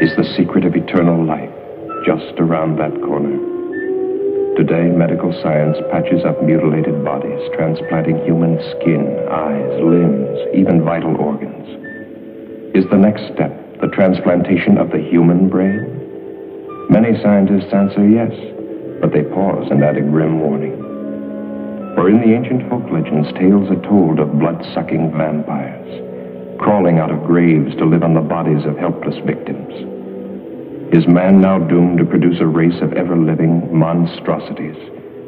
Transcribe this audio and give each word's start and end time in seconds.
is 0.00 0.12
the 0.16 0.28
secret 0.36 0.66
of 0.66 0.76
eternal 0.76 1.24
life 1.24 1.52
just 2.04 2.36
around 2.36 2.76
that 2.76 2.92
corner. 3.00 3.32
Today, 4.52 4.92
medical 4.92 5.32
science 5.40 5.76
patches 5.90 6.20
up 6.22 6.42
mutilated 6.44 7.02
bodies, 7.02 7.40
transplanting 7.56 8.20
human 8.24 8.60
skin, 8.76 9.08
eyes, 9.32 9.72
limbs, 9.80 10.36
even 10.52 10.84
vital 10.84 11.16
organs. 11.16 11.64
Is 12.76 12.84
the 12.90 13.00
next 13.00 13.24
step 13.32 13.56
the 13.80 13.88
transplantation 13.88 14.76
of 14.76 14.90
the 14.90 15.00
human 15.00 15.48
brain? 15.48 15.88
Many 16.92 17.16
scientists 17.22 17.72
answer 17.72 18.04
yes, 18.04 18.32
but 19.00 19.12
they 19.12 19.24
pause 19.24 19.68
and 19.70 19.82
add 19.82 19.96
a 19.96 20.04
grim 20.04 20.40
warning. 20.40 20.76
For 21.96 22.10
in 22.12 22.20
the 22.20 22.36
ancient 22.36 22.68
folk 22.68 22.84
legends, 22.92 23.32
tales 23.32 23.72
are 23.72 23.80
told 23.88 24.20
of 24.20 24.38
blood-sucking 24.38 25.16
vampires 25.16 26.15
crawling 26.58 26.98
out 26.98 27.10
of 27.10 27.24
graves 27.24 27.74
to 27.76 27.84
live 27.84 28.02
on 28.02 28.14
the 28.14 28.20
bodies 28.20 28.64
of 28.64 28.76
helpless 28.76 29.16
victims? 29.24 29.72
Is 30.94 31.06
man 31.08 31.40
now 31.40 31.58
doomed 31.58 31.98
to 31.98 32.04
produce 32.04 32.40
a 32.40 32.46
race 32.46 32.80
of 32.80 32.92
ever 32.92 33.16
living 33.16 33.76
monstrosities, 33.76 34.76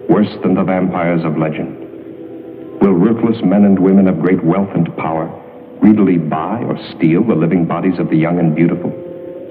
worse 0.08 0.30
than 0.42 0.54
the 0.54 0.62
vampires 0.62 1.24
of 1.24 1.36
legend? 1.36 1.76
Will 2.80 2.94
ruthless 2.94 3.42
men 3.42 3.64
and 3.64 3.78
women 3.78 4.06
of 4.06 4.20
great 4.20 4.42
wealth 4.44 4.70
and 4.74 4.96
power 4.96 5.26
greedily 5.80 6.16
buy 6.16 6.62
or 6.62 6.78
steal 6.94 7.24
the 7.24 7.34
living 7.34 7.66
bodies 7.66 7.98
of 7.98 8.08
the 8.08 8.16
young 8.16 8.38
and 8.38 8.54
beautiful 8.54 8.92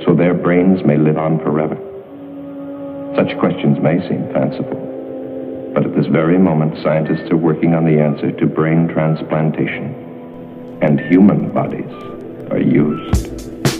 so 0.05 0.15
their 0.15 0.34
brains 0.34 0.84
may 0.86 0.98
live 0.98 1.17
on 1.17 1.39
forever? 1.39 1.75
Such 3.15 3.38
questions 3.39 3.77
may 3.84 4.00
seem 4.07 4.31
fanciful, 4.31 4.79
but 5.74 5.86
at 5.86 5.96
this 5.96 6.07
very 6.07 6.38
moment, 6.38 6.81
scientists 6.81 7.29
are 7.31 7.38
working 7.38 7.74
on 7.74 7.84
the 7.84 8.00
answer 8.00 8.31
to 8.31 8.46
brain 8.46 8.88
transplantation 8.88 10.06
and 10.81 11.00
human 11.00 11.51
bodies 11.51 11.91
are 12.51 12.60
used. 12.60 13.76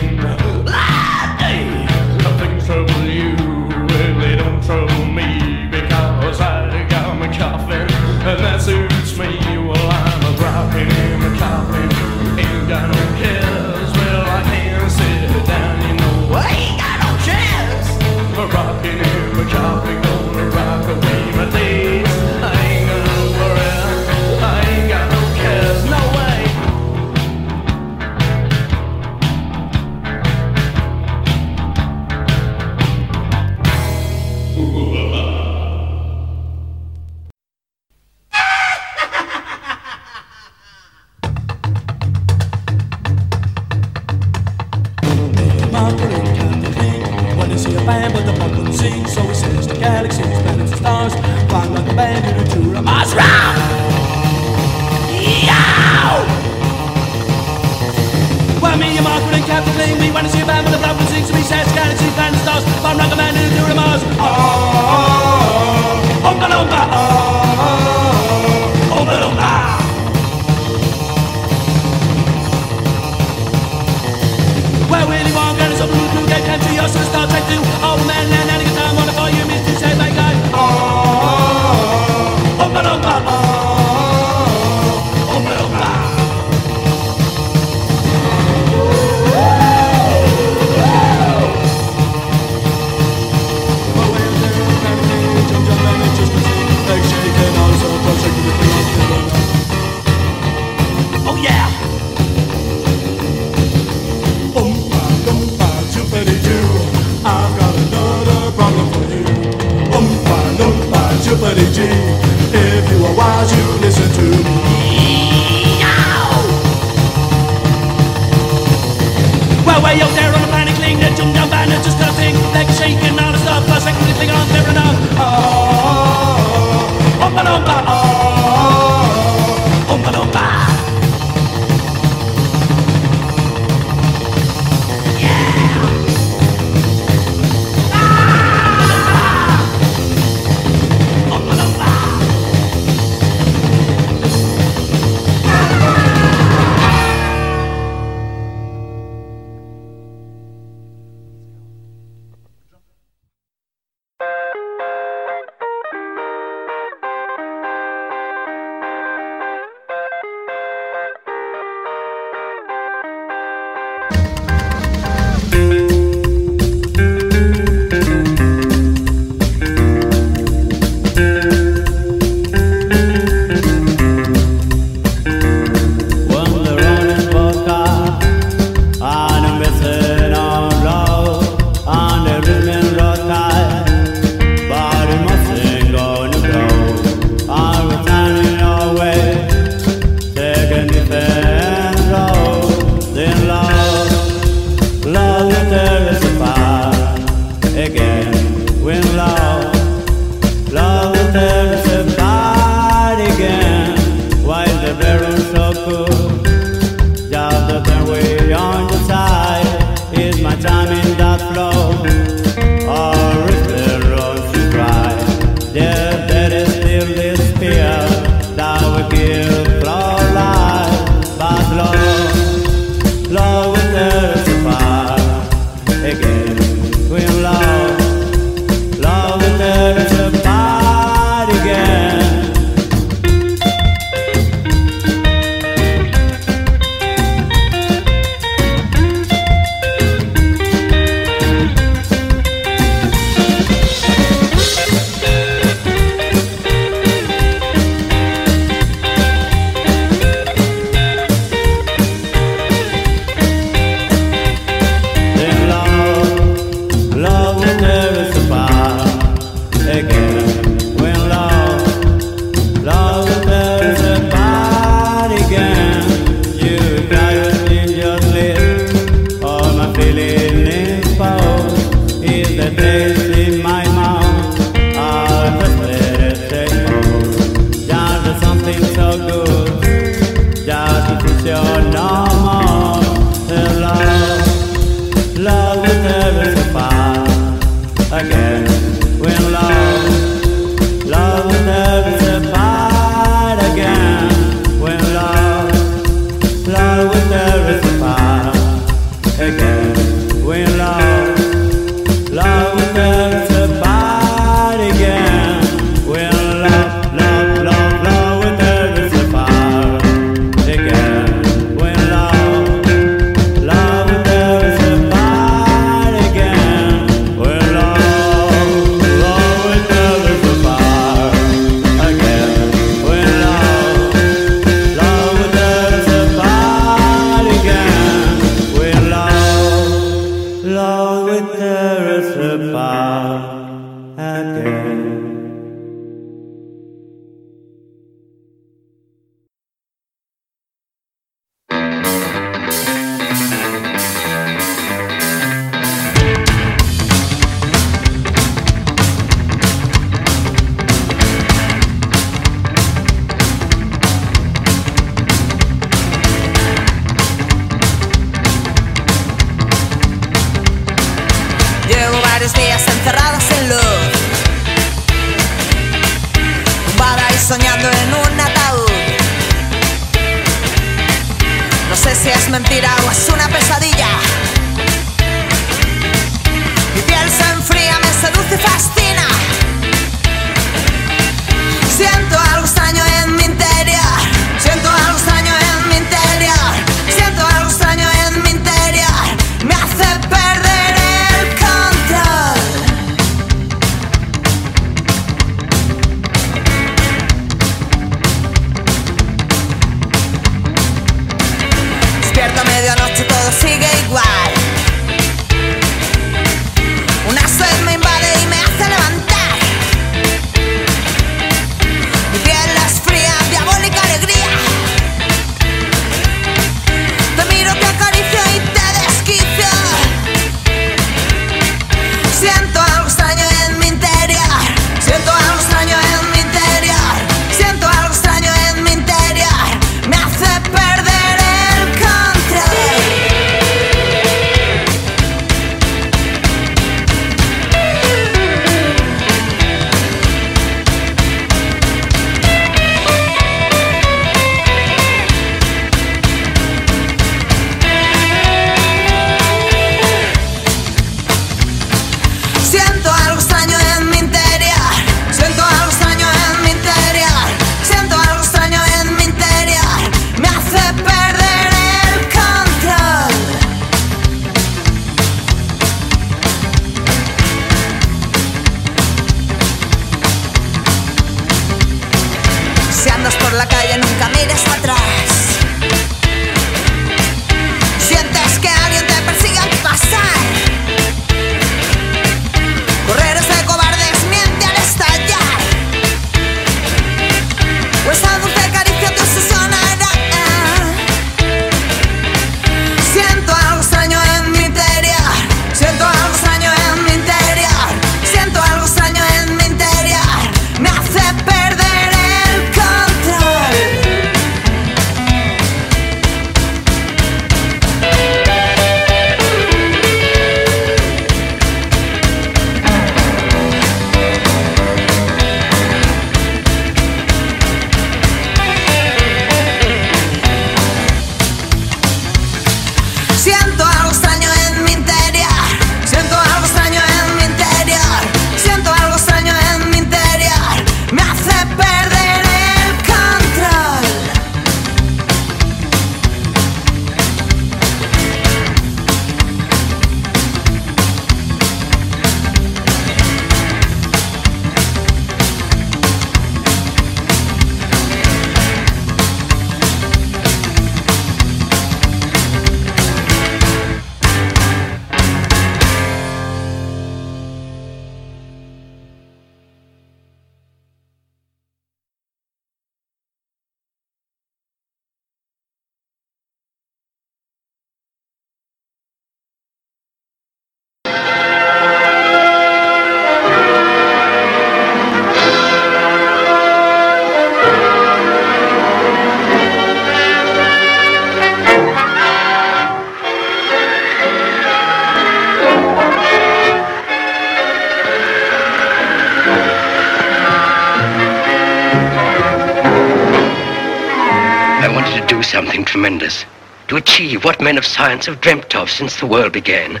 To 596.18 596.96
achieve 596.96 597.44
what 597.44 597.60
men 597.60 597.76
of 597.76 597.84
science 597.84 598.26
have 598.26 598.40
dreamt 598.40 598.74
of 598.74 598.90
since 598.90 599.16
the 599.18 599.26
world 599.26 599.52
began. 599.52 600.00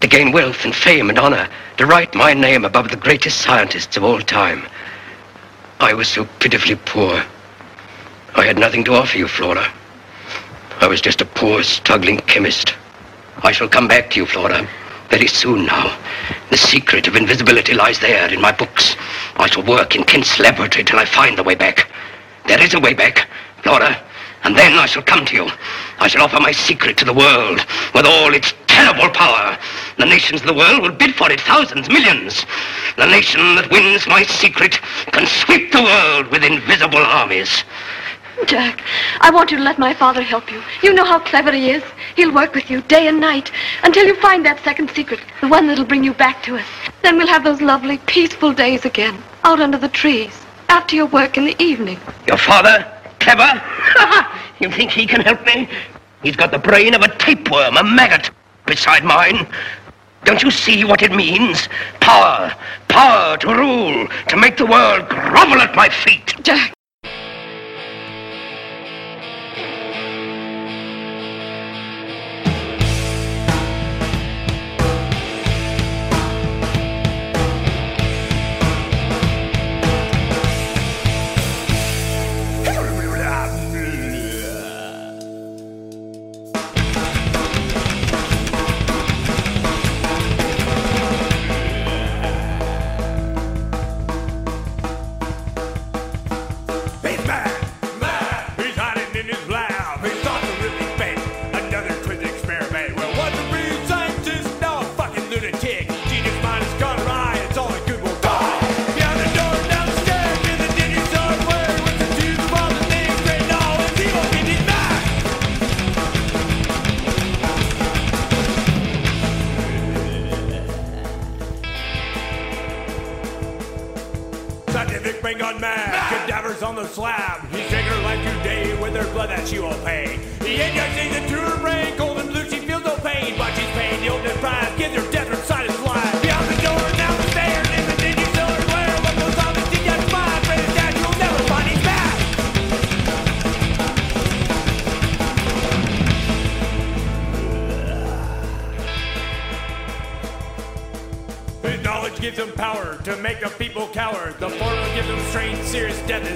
To 0.00 0.06
gain 0.06 0.32
wealth 0.32 0.64
and 0.64 0.74
fame 0.74 1.10
and 1.10 1.18
honor. 1.18 1.48
To 1.76 1.86
write 1.86 2.14
my 2.14 2.32
name 2.32 2.64
above 2.64 2.90
the 2.90 2.96
greatest 2.96 3.42
scientists 3.42 3.96
of 3.96 4.04
all 4.04 4.20
time. 4.20 4.66
I 5.80 5.92
was 5.92 6.08
so 6.08 6.24
pitifully 6.38 6.76
poor. 6.76 7.22
I 8.36 8.44
had 8.44 8.58
nothing 8.58 8.84
to 8.84 8.94
offer 8.94 9.18
you, 9.18 9.28
Flora. 9.28 9.70
I 10.80 10.86
was 10.86 11.00
just 11.00 11.20
a 11.20 11.26
poor, 11.26 11.62
struggling 11.62 12.18
chemist. 12.20 12.74
I 13.42 13.52
shall 13.52 13.68
come 13.68 13.88
back 13.88 14.10
to 14.10 14.20
you, 14.20 14.26
Flora. 14.26 14.66
Very 15.10 15.26
soon 15.26 15.66
now. 15.66 15.98
The 16.50 16.56
secret 16.56 17.08
of 17.08 17.16
invisibility 17.16 17.74
lies 17.74 17.98
there 17.98 18.32
in 18.32 18.40
my 18.40 18.52
books. 18.52 18.96
I 19.36 19.48
shall 19.48 19.64
work 19.64 19.96
in 19.96 20.04
Kemp's 20.04 20.38
laboratory 20.38 20.84
till 20.84 20.98
I 20.98 21.04
find 21.04 21.36
the 21.36 21.42
way 21.42 21.54
back. 21.54 21.90
There 22.46 22.62
is 22.62 22.74
a 22.74 22.80
way 22.80 22.94
back, 22.94 23.28
Flora. 23.62 24.00
And 24.42 24.56
then 24.56 24.72
I 24.78 24.86
shall 24.86 25.02
come 25.02 25.24
to 25.26 25.34
you. 25.34 25.48
I 25.98 26.08
shall 26.08 26.22
offer 26.22 26.40
my 26.40 26.52
secret 26.52 26.96
to 26.98 27.04
the 27.04 27.12
world 27.12 27.60
with 27.94 28.06
all 28.06 28.32
its 28.34 28.54
terrible 28.66 29.10
power. 29.10 29.58
The 29.98 30.06
nations 30.06 30.40
of 30.40 30.46
the 30.46 30.54
world 30.54 30.82
will 30.82 30.92
bid 30.92 31.14
for 31.14 31.30
it, 31.30 31.40
thousands, 31.40 31.88
millions. 31.88 32.46
The 32.96 33.06
nation 33.06 33.56
that 33.56 33.70
wins 33.70 34.06
my 34.06 34.22
secret 34.22 34.80
can 35.12 35.26
sweep 35.26 35.72
the 35.72 35.82
world 35.82 36.28
with 36.28 36.42
invisible 36.42 36.98
armies. 36.98 37.64
Jack, 38.46 38.82
I 39.20 39.30
want 39.30 39.50
you 39.50 39.58
to 39.58 39.62
let 39.62 39.78
my 39.78 39.92
father 39.92 40.22
help 40.22 40.50
you. 40.50 40.62
You 40.82 40.94
know 40.94 41.04
how 41.04 41.18
clever 41.18 41.52
he 41.52 41.70
is. 41.70 41.82
He'll 42.16 42.32
work 42.34 42.54
with 42.54 42.70
you 42.70 42.80
day 42.82 43.06
and 43.06 43.20
night 43.20 43.50
until 43.82 44.06
you 44.06 44.16
find 44.16 44.44
that 44.46 44.64
second 44.64 44.90
secret, 44.90 45.20
the 45.42 45.48
one 45.48 45.66
that'll 45.66 45.84
bring 45.84 46.04
you 46.04 46.14
back 46.14 46.42
to 46.44 46.56
us. 46.56 46.66
Then 47.02 47.18
we'll 47.18 47.26
have 47.26 47.44
those 47.44 47.60
lovely, 47.60 47.98
peaceful 48.06 48.54
days 48.54 48.86
again, 48.86 49.22
out 49.44 49.60
under 49.60 49.76
the 49.76 49.88
trees, 49.88 50.32
after 50.70 50.96
your 50.96 51.06
work 51.06 51.36
in 51.36 51.44
the 51.44 51.62
evening. 51.62 51.98
Your 52.26 52.38
father? 52.38 52.99
Ha! 53.22 54.36
You 54.60 54.70
think 54.70 54.90
he 54.90 55.06
can 55.06 55.22
help 55.22 55.46
me? 55.46 55.66
He's 56.22 56.36
got 56.36 56.50
the 56.50 56.58
brain 56.58 56.92
of 56.94 57.00
a 57.00 57.08
tapeworm, 57.16 57.78
a 57.78 57.82
maggot, 57.82 58.30
beside 58.66 59.04
mine. 59.04 59.46
Don't 60.24 60.42
you 60.42 60.50
see 60.50 60.84
what 60.84 61.00
it 61.00 61.12
means? 61.12 61.66
Power, 62.00 62.54
power 62.88 63.38
to 63.38 63.54
rule, 63.54 64.06
to 64.28 64.36
make 64.36 64.58
the 64.58 64.66
world 64.66 65.08
grovel 65.08 65.62
at 65.62 65.74
my 65.74 65.88
feet. 65.88 66.34
Jack. 66.42 66.74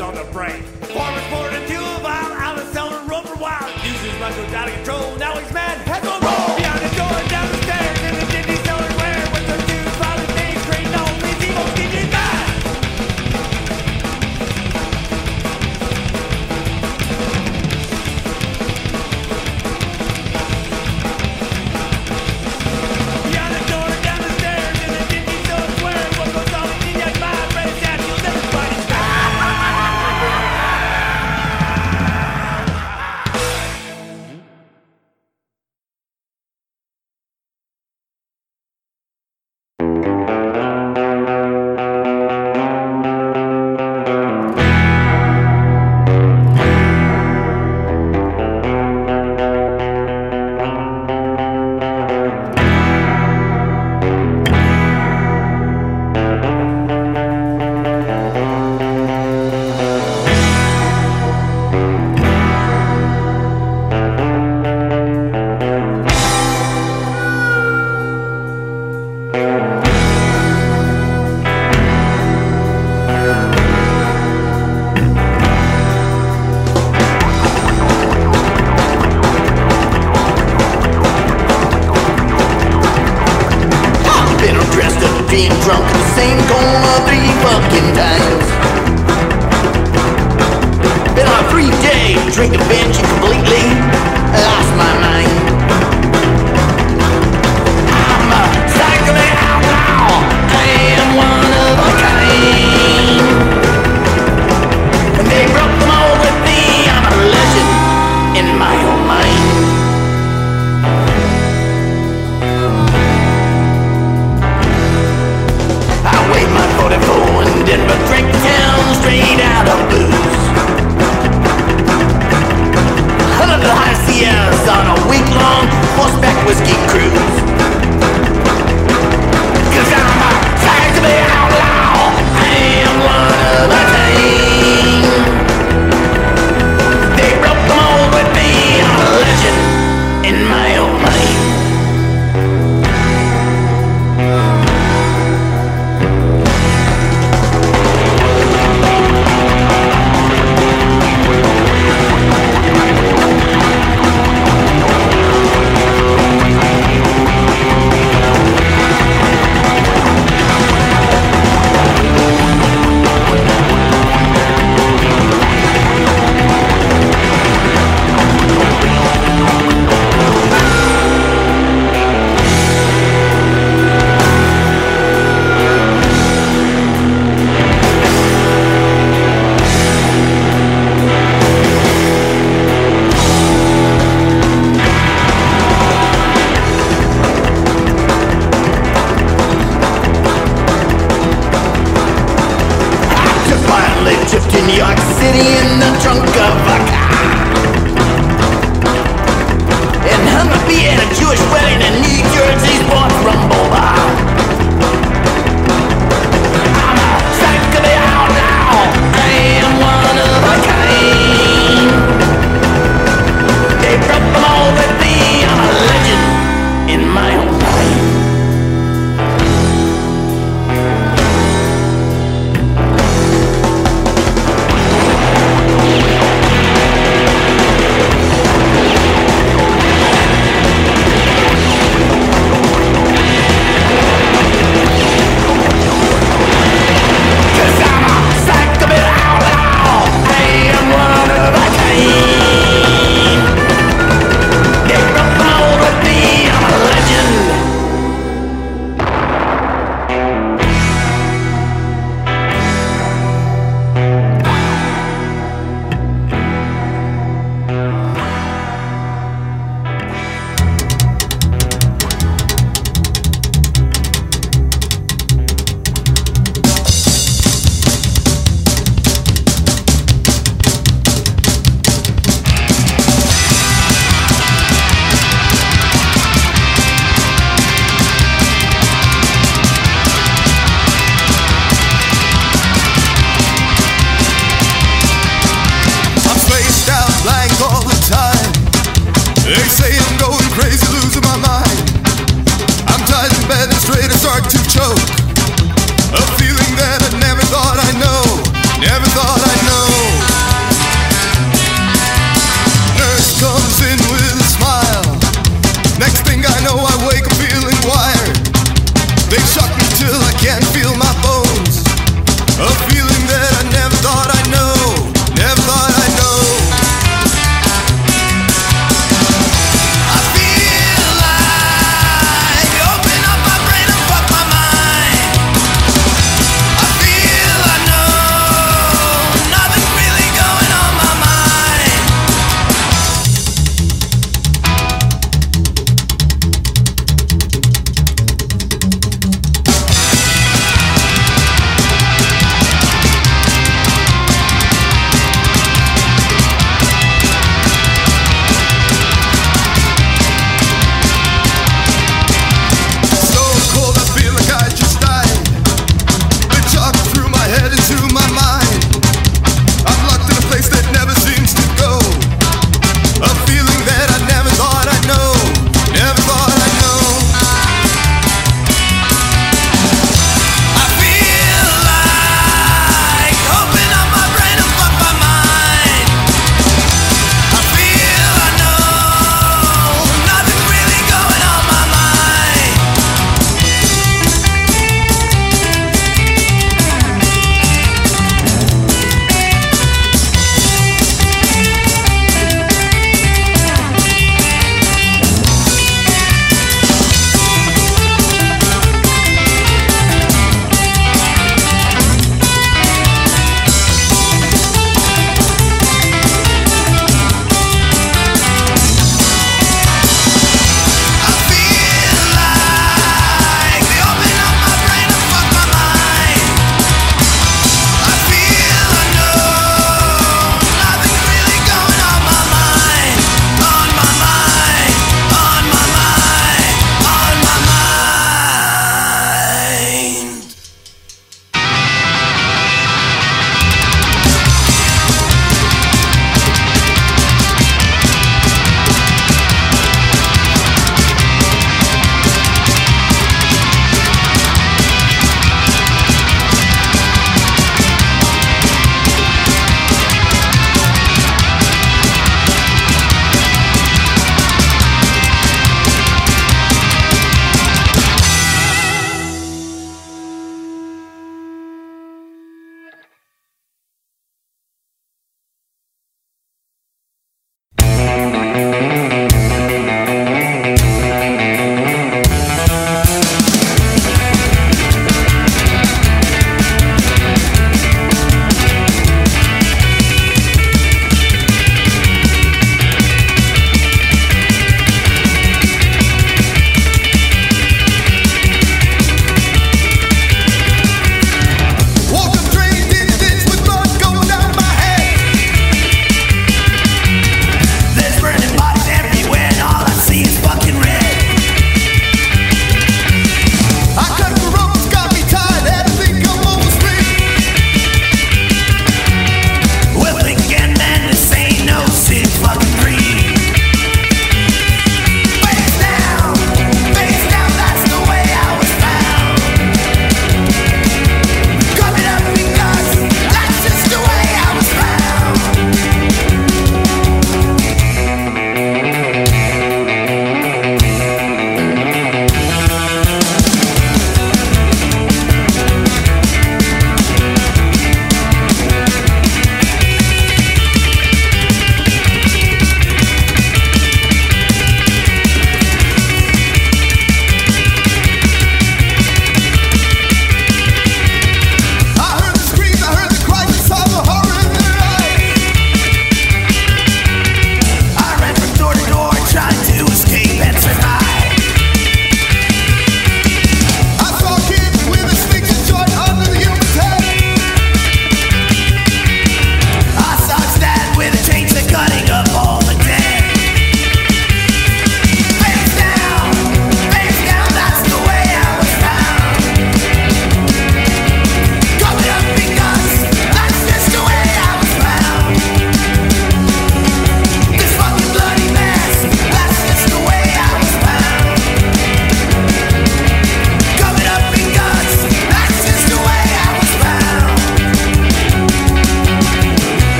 On 0.00 0.14
the 0.14 0.24
brain. 0.24 0.75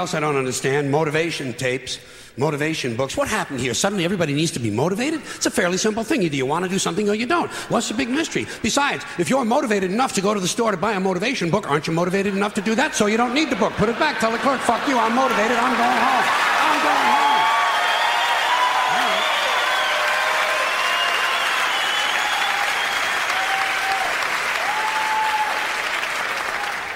Else 0.00 0.14
I 0.14 0.20
don't 0.20 0.36
understand 0.36 0.90
motivation 0.90 1.52
tapes, 1.52 1.98
motivation 2.38 2.96
books. 2.96 3.18
What 3.18 3.28
happened 3.28 3.60
here? 3.60 3.74
Suddenly 3.74 4.02
everybody 4.02 4.32
needs 4.32 4.50
to 4.52 4.58
be 4.58 4.70
motivated? 4.70 5.20
It's 5.36 5.44
a 5.44 5.50
fairly 5.50 5.76
simple 5.76 6.02
thing. 6.04 6.22
Either 6.22 6.36
you 6.36 6.46
want 6.46 6.64
to 6.64 6.70
do 6.70 6.78
something 6.78 7.06
or 7.10 7.14
you 7.14 7.26
don't. 7.26 7.50
What's 7.68 7.88
the 7.88 7.94
big 7.94 8.08
mystery? 8.08 8.46
Besides, 8.62 9.04
if 9.18 9.28
you're 9.28 9.44
motivated 9.44 9.90
enough 9.90 10.14
to 10.14 10.22
go 10.22 10.32
to 10.32 10.40
the 10.40 10.48
store 10.48 10.70
to 10.70 10.78
buy 10.78 10.94
a 10.94 11.00
motivation 11.00 11.50
book, 11.50 11.70
aren't 11.70 11.86
you 11.86 11.92
motivated 11.92 12.34
enough 12.34 12.54
to 12.54 12.62
do 12.62 12.74
that? 12.76 12.94
So 12.94 13.06
you 13.06 13.18
don't 13.18 13.34
need 13.34 13.50
the 13.50 13.56
book. 13.56 13.74
Put 13.74 13.90
it 13.90 13.98
back. 13.98 14.18
Tell 14.20 14.32
the 14.32 14.38
clerk, 14.38 14.60
fuck 14.60 14.88
you, 14.88 14.96
I'm 14.96 15.14
motivated, 15.14 15.58
I'm 15.58 15.76
going 15.76 16.00
home. 16.08 16.24
I'm 16.60 16.82
going 16.82 17.14
home. 17.14 17.19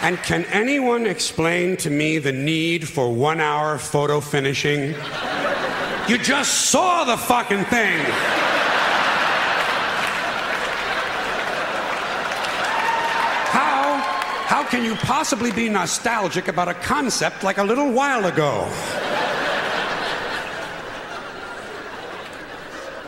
And 0.04 0.18
can 0.18 0.44
anyone 0.52 1.06
explain 1.06 1.78
to 1.78 1.88
me 1.88 2.18
the 2.18 2.30
need 2.30 2.86
for 2.86 3.10
one 3.10 3.40
hour 3.40 3.78
photo 3.78 4.20
finishing? 4.20 4.94
You 6.06 6.18
just 6.18 6.66
saw 6.70 7.04
the 7.04 7.16
fucking 7.16 7.64
thing. 7.64 8.04
How, 14.46 14.62
can 14.64 14.84
you 14.84 14.94
possibly 14.96 15.50
be 15.52 15.70
nostalgic 15.70 16.48
about 16.48 16.68
a 16.68 16.74
concept 16.74 17.42
like 17.42 17.56
a 17.56 17.64
little 17.64 17.90
while 17.90 18.26
ago? 18.26 18.70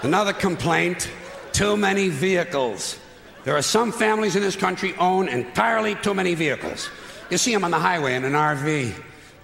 Another 0.02 0.32
complaint 0.32 1.10
too 1.52 1.76
many 1.76 2.08
vehicles. 2.08 2.98
There 3.46 3.56
are 3.56 3.62
some 3.62 3.92
families 3.92 4.34
in 4.34 4.42
this 4.42 4.56
country 4.56 4.92
own 4.96 5.28
entirely 5.28 5.94
too 5.94 6.14
many 6.14 6.34
vehicles. 6.34 6.90
You 7.30 7.38
see 7.38 7.54
them 7.54 7.62
on 7.62 7.70
the 7.70 7.78
highway 7.78 8.16
in 8.16 8.24
an 8.24 8.32
RV, 8.32 8.92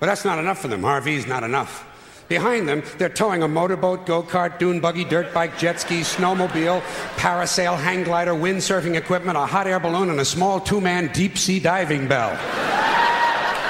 but 0.01 0.07
that's 0.07 0.25
not 0.25 0.41
enough 0.41 0.59
for 0.59 0.67
them. 0.67 0.83
RV's 0.83 1.29
not 1.29 1.45
enough. 1.45 1.87
Behind 2.29 2.69
them, 2.69 2.83
they're 2.99 3.09
towing 3.09 3.45
a 3.45 3.49
motorboat, 3.49 4.05
go 4.05 4.25
kart, 4.25 4.59
dune 4.59 4.81
buggy, 4.81 5.05
dirt 5.05 5.33
bike, 5.33 5.57
jet 5.57 5.79
ski, 5.79 6.01
snowmobile, 6.01 6.81
parasail, 7.15 7.79
hang 7.79 8.03
glider, 8.03 8.33
windsurfing 8.33 8.97
equipment, 8.97 9.39
a 9.39 9.47
hot 9.47 9.69
air 9.69 9.79
balloon, 9.79 10.11
and 10.11 10.19
a 10.19 10.25
small 10.25 10.59
two 10.59 10.81
man 10.81 11.09
deep 11.13 11.39
sea 11.39 11.61
diving 11.61 12.09
bell. 12.09 12.31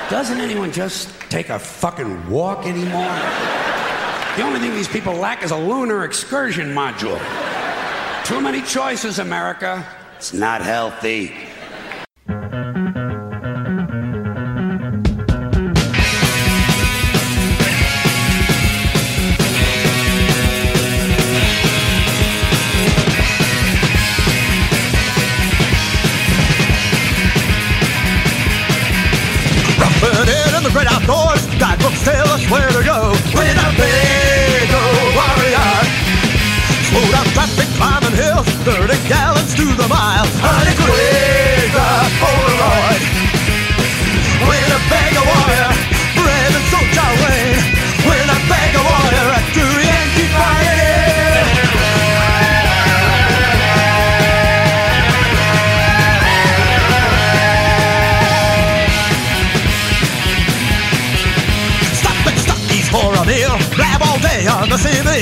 Doesn't 0.09 0.41
anyone 0.41 0.73
just 0.73 1.11
take 1.29 1.51
a 1.51 1.59
fucking 1.59 2.31
walk 2.31 2.65
anymore? 2.65 3.15
The 4.37 4.45
only 4.45 4.61
thing 4.61 4.75
these 4.75 4.89
people 4.89 5.13
lack 5.13 5.43
is 5.43 5.51
a 5.51 5.59
lunar 5.59 6.07
excursion 6.07 6.73
module. 6.75 7.21
Too 8.25 8.41
many 8.41 8.63
choices, 8.63 9.19
America. 9.19 9.87
It's 10.23 10.33
not 10.33 10.63
healthy. 10.63 11.33
Roughing 29.81 30.29
it 30.29 30.57
in 30.57 30.63
the 30.63 30.71
great 30.73 30.87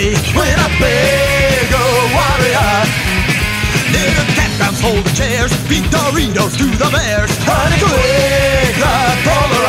CB. 0.01 0.35
When 0.35 0.59
a 0.59 0.69
big 0.81 1.73
old 1.73 2.13
warrior. 2.17 2.85
Campgrounds 4.37 4.81
hold 4.81 5.05
the 5.05 5.11
chairs. 5.15 5.53
Beat 5.69 5.85
Doritos 5.91 6.57
to 6.59 6.65
the 6.65 6.91
bears. 6.91 7.31
Honey, 7.45 7.79
quick, 7.79 8.77
the 8.77 8.95
Polaroid. 9.29 9.60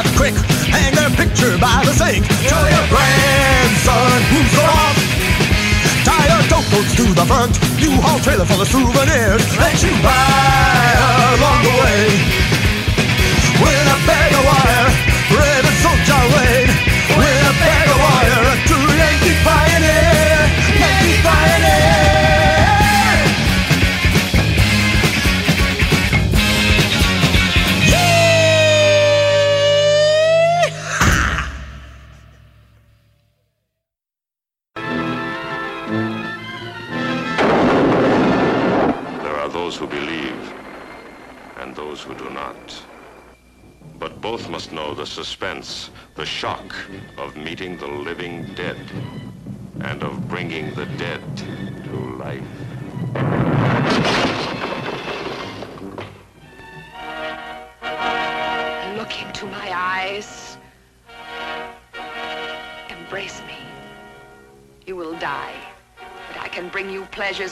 By 0.00 0.08
the 0.08 0.16
creek. 0.16 0.34
Hang 0.72 0.94
their 0.94 1.10
picture 1.10 1.58
by 1.58 1.84
the 1.84 1.92
sink. 1.92 2.24
Tell 2.48 2.64
your 2.64 2.86
grandson 2.88 4.16
who's 4.32 4.50
the 4.56 4.64
boss. 4.64 4.96
Tie 6.04 6.26
your 6.32 6.42
dope 6.48 6.68
boats 6.72 6.94
to 6.96 7.04
the 7.12 7.26
front. 7.26 7.52
You 7.76 7.92
haul 8.00 8.18
trailer 8.20 8.46
full 8.46 8.60
of 8.60 8.68
souvenirs 8.68 9.44
that 9.60 9.76
you 9.84 9.92
buy 10.00 10.88
along 11.36 11.60
the 11.68 11.74
way. 11.84 12.00
With 13.60 13.94
a 13.94 13.98
bag 14.08 14.32
of 14.32 14.44
wire, 14.48 14.89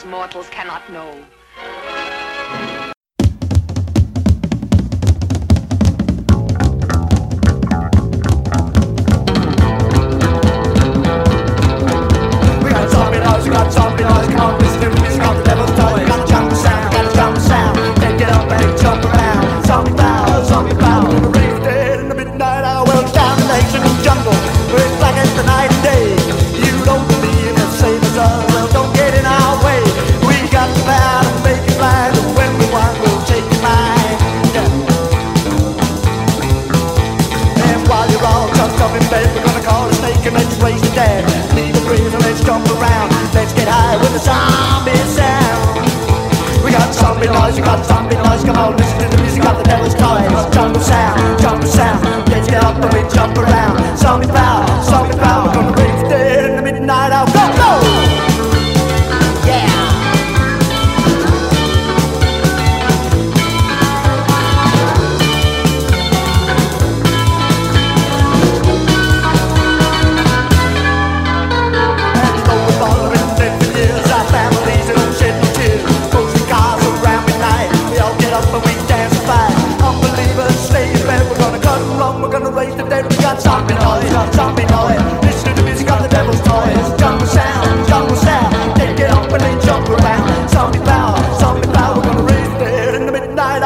mortals 0.05 0.47
cannot 0.49 0.87
know. 0.91 1.25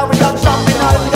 we 0.09 0.17
got 0.17 0.37
something 0.37 0.75
else. 0.75 1.12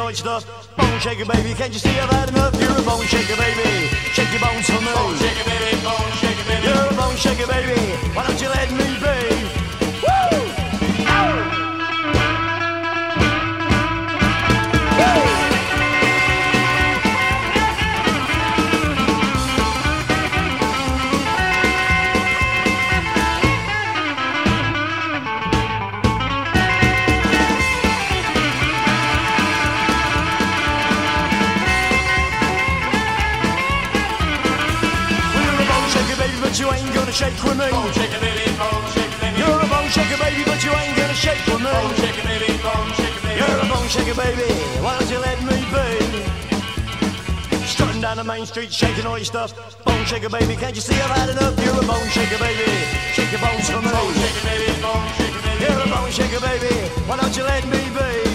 know 0.00 0.08
it's 0.08 0.22
the 0.22 0.44
bone 0.76 1.00
shaker, 1.00 1.26
baby. 1.26 1.52
Can't 1.54 1.72
you 1.72 1.78
see 1.78 1.96
I've 2.00 2.10
had 2.10 2.28
enough? 2.30 2.54
You're 2.60 2.72
a 2.72 2.82
bone 2.82 3.04
shaker, 3.04 3.36
baby. 3.36 3.88
Shake 4.16 4.32
your 4.32 4.40
bones 4.40 4.66
for 4.66 4.80
me. 4.80 4.92
Bone 4.96 5.16
shaker, 5.20 5.44
baby. 5.44 5.70
Bone 5.84 6.12
shaker, 6.20 6.44
baby. 6.48 6.66
You're 6.66 6.86
a 6.88 6.94
bone 6.96 7.16
shaker, 7.16 7.46
baby. 7.46 7.89
Main 48.40 48.46
Street 48.46 48.72
shaking 48.72 49.04
all 49.04 49.18
your 49.18 49.26
stuff. 49.26 49.52
Bone 49.84 50.02
shaker, 50.06 50.30
baby, 50.30 50.56
can't 50.56 50.74
you 50.74 50.80
see 50.80 50.94
I've 50.94 51.10
had 51.10 51.28
enough? 51.28 51.62
You're 51.62 51.76
a 51.76 51.86
bone 51.86 52.08
shaker, 52.08 52.38
baby. 52.38 52.72
Shake 53.12 53.32
your 53.32 53.40
bones 53.42 53.68
for 53.68 53.82
me. 53.82 53.92
Bone 53.92 54.14
shaker, 54.14 54.46
baby. 54.48 54.80
Bone 54.80 55.12
shaker, 55.12 55.42
baby. 55.42 55.60
You're 55.60 55.80
a 55.82 55.86
bone 55.86 56.10
shaker, 56.10 56.40
baby. 56.40 56.74
Why 57.06 57.16
don't 57.18 57.36
you 57.36 57.42
let 57.42 57.66
me 57.66 57.90
be? 57.90 58.29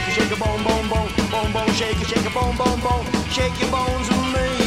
shake 0.00 0.08
it, 0.08 0.12
shake 0.22 0.32
a 0.32 0.36
bone, 0.44 0.62
bone, 0.62 0.88
bone, 0.88 1.10
bone, 1.30 1.52
bone, 1.52 1.72
shake 1.72 2.00
it, 2.00 2.06
shake 2.06 2.26
a 2.26 2.30
bone, 2.30 2.56
bone, 2.56 2.80
bone, 2.80 3.04
shake 3.30 3.58
your 3.60 3.70
bones 3.70 4.08
with 4.08 4.34
me. 4.34 4.57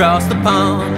across 0.00 0.24
the 0.32 0.40
pond. 0.40 0.96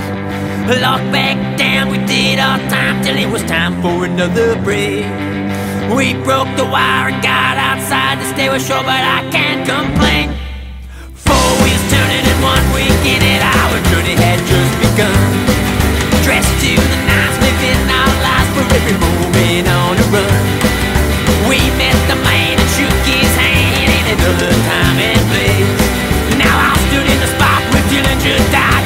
Locked 0.78 1.10
back 1.10 1.58
down, 1.58 1.90
we 1.90 1.98
did 2.06 2.38
our 2.38 2.62
time 2.70 3.02
till 3.02 3.18
it 3.18 3.26
was 3.26 3.42
time 3.42 3.74
for 3.82 4.06
another 4.06 4.54
break. 4.62 5.02
We 5.90 6.14
broke 6.22 6.46
the 6.54 6.62
wire 6.62 7.10
and 7.10 7.18
got 7.18 7.58
outside 7.58 8.22
to 8.22 8.26
stay 8.30 8.46
with 8.46 8.62
shore, 8.62 8.86
but 8.86 9.02
I 9.02 9.26
can't 9.34 9.66
complain. 9.66 10.30
Four 11.18 11.50
wheels 11.66 11.84
turning 11.90 12.22
in 12.30 12.38
one 12.46 12.62
week 12.78 13.02
in 13.02 13.18
it, 13.26 13.42
our 13.42 13.74
journey 13.90 14.14
had 14.14 14.38
just 14.46 14.74
begun. 14.78 15.18
Dressed 16.22 16.54
to 16.62 16.70
the 16.78 16.98
nines, 17.02 17.36
living 17.42 17.82
our 17.90 18.14
lives 18.22 18.50
for 18.54 18.64
every 18.70 18.96
moment 19.02 19.66
on 19.66 19.98
the 19.98 20.06
run. 20.14 20.42
We 21.50 21.58
met 21.74 21.98
the 22.06 22.22
man 22.22 22.54
and 22.54 22.70
shook 22.70 22.98
his 23.02 23.34
hand 23.34 23.90
in 23.98 24.14
another 24.14 24.54
time 24.70 24.96
and 25.10 25.22
place. 25.26 26.38
Now 26.38 26.54
I 26.54 26.78
stood 26.86 27.02
in 27.02 27.18
the 27.18 27.30
spot 27.34 27.66
where 27.74 27.82
just 28.22 28.46
died. 28.54 28.81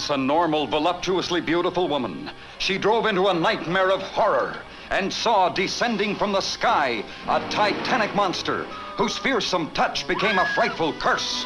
Once 0.00 0.08
a 0.08 0.16
normal, 0.16 0.66
voluptuously 0.66 1.42
beautiful 1.42 1.86
woman, 1.86 2.30
she 2.56 2.78
drove 2.78 3.04
into 3.04 3.28
a 3.28 3.34
nightmare 3.34 3.90
of 3.90 4.00
horror 4.00 4.56
and 4.88 5.12
saw 5.12 5.50
descending 5.50 6.16
from 6.16 6.32
the 6.32 6.40
sky 6.40 7.04
a 7.28 7.38
titanic 7.50 8.14
monster 8.14 8.64
whose 8.96 9.18
fearsome 9.18 9.70
touch 9.72 10.08
became 10.08 10.38
a 10.38 10.46
frightful 10.54 10.94
curse. 10.94 11.44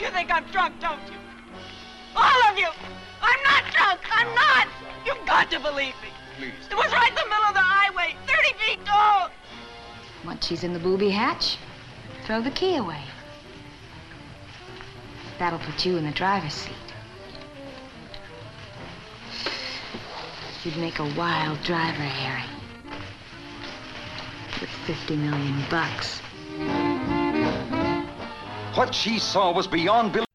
You 0.00 0.08
think 0.08 0.34
I'm 0.34 0.46
drunk, 0.50 0.80
don't 0.80 1.06
you? 1.06 1.18
All 2.16 2.42
of 2.50 2.58
you! 2.58 2.68
I'm 3.20 3.42
not 3.42 3.64
drunk! 3.70 4.00
I'm 4.10 4.34
not! 4.34 4.66
You've 5.04 5.26
got 5.26 5.50
to 5.50 5.60
believe 5.60 5.94
me. 6.00 6.08
Please. 6.38 6.54
It 6.70 6.74
was 6.74 6.90
right 6.90 7.10
in 7.10 7.16
the 7.16 7.28
middle 7.28 7.48
of 7.48 7.54
the 7.54 7.60
highway, 7.60 8.16
30 8.26 8.58
feet 8.64 8.86
tall. 8.86 9.28
Once 10.24 10.46
she's 10.46 10.64
in 10.64 10.72
the 10.72 10.78
booby 10.78 11.10
hatch, 11.10 11.58
throw 12.24 12.40
the 12.40 12.50
key 12.50 12.76
away. 12.76 13.02
That'll 15.38 15.58
put 15.58 15.84
you 15.84 15.96
in 15.96 16.04
the 16.04 16.12
driver's 16.12 16.54
seat. 16.54 16.74
You'd 20.64 20.76
make 20.78 20.98
a 20.98 21.14
wild 21.14 21.62
driver, 21.62 22.02
Harry. 22.02 22.48
With 24.60 24.70
50 24.86 25.16
million 25.16 25.62
bucks. 25.68 26.20
What 28.74 28.94
she 28.94 29.18
saw 29.18 29.52
was 29.52 29.66
beyond 29.66 30.12
belief. 30.12 30.33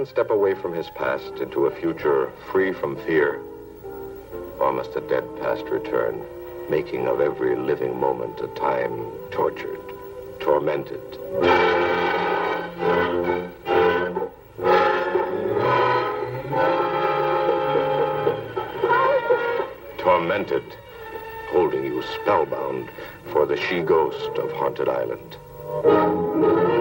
Man 0.00 0.06
step 0.06 0.30
away 0.30 0.54
from 0.54 0.72
his 0.72 0.88
past 0.90 1.40
into 1.40 1.66
a 1.66 1.70
future 1.70 2.32
free 2.50 2.72
from 2.72 2.96
fear? 3.04 3.38
Or 4.58 4.72
must 4.72 4.96
a 4.96 5.00
dead 5.02 5.24
past 5.42 5.64
return, 5.64 6.22
making 6.70 7.06
of 7.06 7.20
every 7.20 7.54
living 7.54 8.00
moment 8.00 8.40
a 8.40 8.46
time 8.58 9.10
tortured, 9.30 9.78
tormented? 10.38 11.02
Tormented 19.98 20.64
holding 21.50 21.84
you 21.84 22.02
spellbound 22.14 22.88
for 23.30 23.44
the 23.44 23.56
she 23.56 23.82
ghost 23.82 24.38
of 24.38 24.50
Haunted 24.52 24.88
Island. 24.88 26.79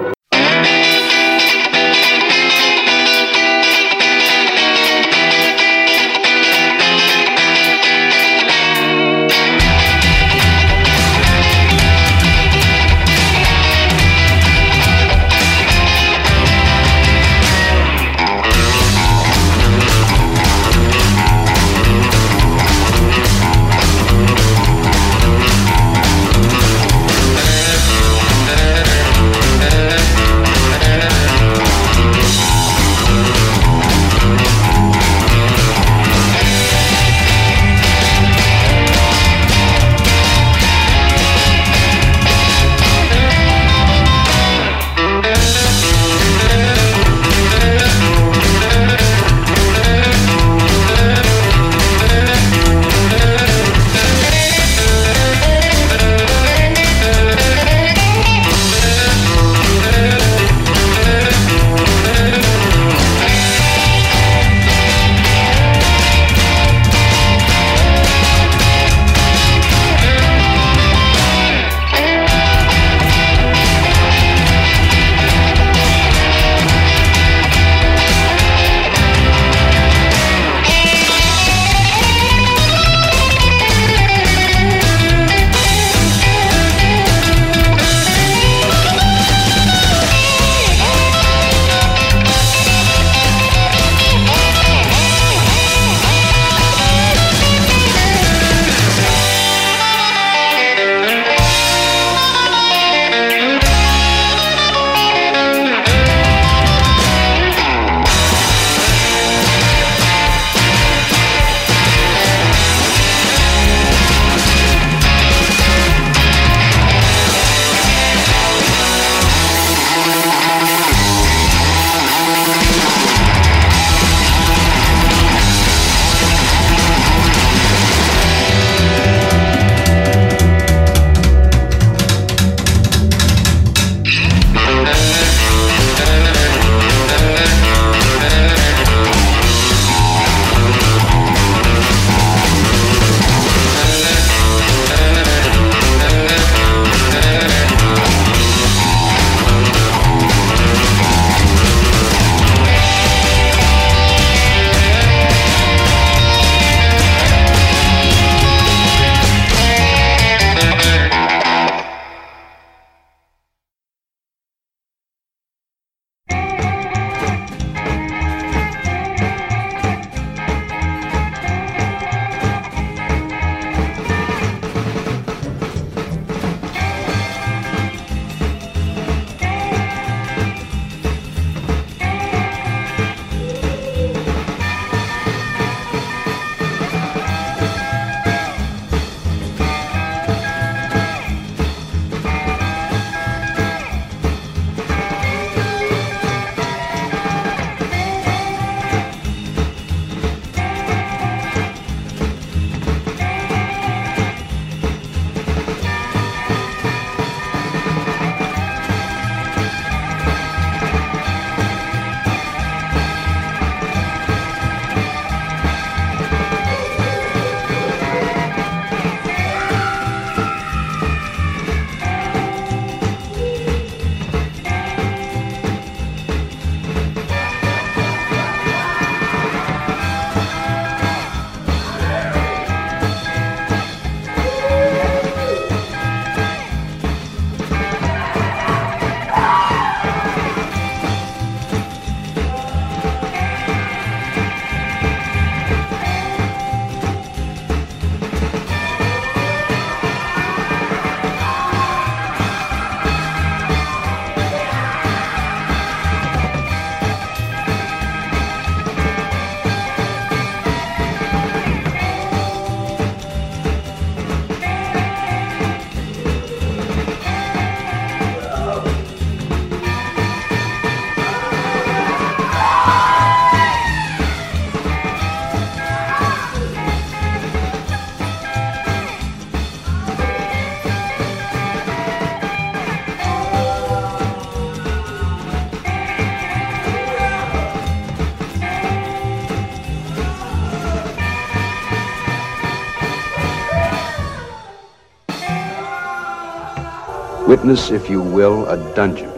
Witness, 297.69 297.91
if 297.91 298.09
you 298.09 298.19
will, 298.19 298.65
a 298.65 298.95
dungeon. 298.95 299.31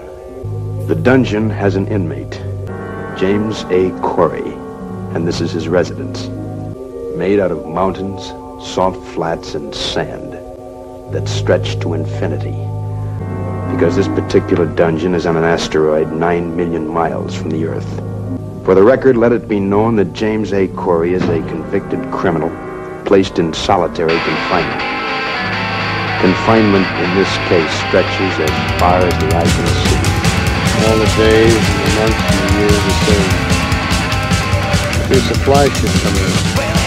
The 0.88 0.96
dungeon 0.96 1.50
has 1.50 1.76
an 1.76 1.86
inmate, 1.90 2.42
James 3.20 3.64
A. 3.64 3.92
Corry, 4.00 4.54
and 5.14 5.28
this 5.28 5.42
is 5.42 5.52
his 5.52 5.68
residence. 5.68 6.30
Made 7.18 7.42
out 7.42 7.52
of 7.52 7.68
mountains, 7.68 8.28
salt 8.66 8.96
flats, 9.08 9.54
and 9.54 9.76
sand 9.76 10.32
that 11.14 11.28
stretch 11.28 11.78
to 11.82 11.94
infinity. 11.94 12.56
Because 13.76 13.98
this 13.98 14.08
particular 14.08 14.66
dungeon 14.66 15.14
is 15.14 15.26
on 15.26 15.36
an 15.36 15.44
asteroid 15.44 16.14
nine 16.14 16.56
million 16.56 16.88
miles 16.88 17.36
from 17.36 17.50
the 17.50 17.66
Earth. 17.66 17.98
For 18.64 18.76
the 18.76 18.84
record, 18.84 19.18
let 19.18 19.34
it 19.34 19.50
be 19.50 19.60
known 19.60 19.98
that 19.98 20.14
James 20.14 20.54
A. 20.54 20.70
Corry 20.70 21.12
is 21.12 21.24
a 21.24 21.46
convicted 21.50 22.00
criminal 22.14 22.50
placed 23.04 23.40
in 23.40 23.54
solitary 23.54 24.18
confinement. 24.20 25.01
Confinement 26.22 26.86
in 27.02 27.16
this 27.16 27.36
case 27.50 27.72
stretches 27.90 28.40
as 28.40 28.54
far 28.80 29.00
as 29.02 29.14
the 29.18 29.26
eye 29.36 29.42
can 29.44 29.68
see. 29.82 29.98
All 30.86 30.98
the 31.00 31.10
days 31.18 31.50
and 31.50 31.82
the 31.82 31.92
months 31.98 32.22
and 32.30 32.38
the 32.46 32.54
years 32.60 32.82
the 32.86 32.94
same. 33.08 33.32
Your 35.10 35.22
supply 35.34 35.66
should 35.70 35.96
come. 36.04 36.81